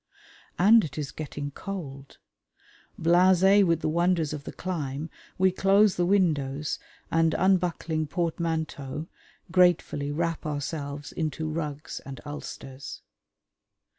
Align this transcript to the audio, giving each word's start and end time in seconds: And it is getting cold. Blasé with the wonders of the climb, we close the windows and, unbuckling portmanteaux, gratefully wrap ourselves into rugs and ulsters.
And 0.57 0.83
it 0.83 0.97
is 0.97 1.11
getting 1.11 1.51
cold. 1.51 2.17
Blasé 2.99 3.63
with 3.63 3.81
the 3.81 3.87
wonders 3.87 4.33
of 4.33 4.45
the 4.45 4.51
climb, 4.51 5.11
we 5.37 5.51
close 5.51 5.95
the 5.95 6.07
windows 6.07 6.79
and, 7.11 7.35
unbuckling 7.35 8.07
portmanteaux, 8.07 9.07
gratefully 9.51 10.11
wrap 10.11 10.43
ourselves 10.43 11.11
into 11.11 11.47
rugs 11.47 11.99
and 11.99 12.19
ulsters. 12.25 13.03